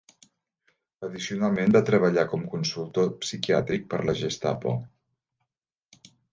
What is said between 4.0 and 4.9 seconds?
la "Gestapo".